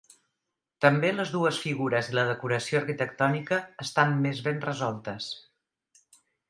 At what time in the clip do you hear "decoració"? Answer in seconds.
2.31-2.81